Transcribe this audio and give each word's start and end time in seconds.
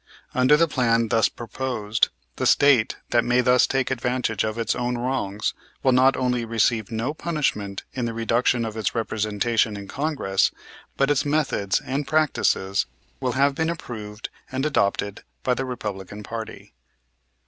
Under 0.33 0.57
the 0.57 0.67
plan 0.67 1.09
thus 1.09 1.29
proposed 1.29 2.09
the 2.37 2.47
State 2.47 2.95
that 3.11 3.23
may 3.23 3.39
thus 3.41 3.67
take 3.67 3.91
advantage 3.91 4.43
of 4.43 4.57
its 4.57 4.73
own 4.73 4.97
wrongs 4.97 5.53
will 5.83 5.91
not 5.91 6.17
only 6.17 6.43
receive 6.43 6.89
no 6.91 7.13
punishment 7.13 7.83
in 7.93 8.05
the 8.05 8.13
reduction 8.15 8.65
of 8.65 8.75
its 8.75 8.95
representation 8.95 9.77
in 9.77 9.87
Congress, 9.87 10.49
but 10.97 11.11
its 11.11 11.23
methods 11.23 11.79
and 11.85 12.07
practices 12.07 12.87
will 13.19 13.33
have 13.33 13.53
been 13.53 13.69
approved 13.69 14.29
and 14.51 14.65
adopted 14.65 15.21
by 15.43 15.53
the 15.53 15.65
Republican 15.65 16.23
party. 16.23 16.73